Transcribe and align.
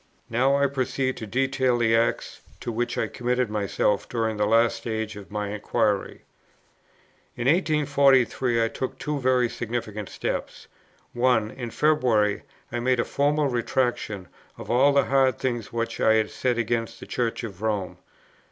Now 0.31 0.55
I 0.55 0.65
proceed 0.65 1.15
to 1.17 1.27
detail 1.27 1.77
the 1.77 1.95
acts, 1.95 2.41
to 2.61 2.71
which 2.71 2.97
I 2.97 3.05
committed 3.05 3.51
myself 3.51 4.09
during 4.09 4.37
this 4.37 4.47
last 4.47 4.77
stage 4.77 5.15
of 5.15 5.29
my 5.29 5.49
inquiry. 5.49 6.23
In 7.35 7.45
1843, 7.45 8.63
I 8.63 8.67
took 8.67 8.97
two 8.97 9.19
very 9.19 9.47
significant 9.47 10.09
steps: 10.09 10.65
1. 11.13 11.51
In 11.51 11.69
February, 11.69 12.41
I 12.71 12.79
made 12.79 12.99
a 12.99 13.05
formal 13.05 13.45
Retractation 13.47 14.27
of 14.57 14.71
all 14.71 14.91
the 14.91 15.03
hard 15.05 15.37
things 15.37 15.71
which 15.71 16.01
I 16.01 16.15
had 16.15 16.31
said 16.31 16.57
against 16.57 16.99
the 16.99 17.05
Church 17.05 17.43
of 17.43 17.61
Rome. 17.61 17.99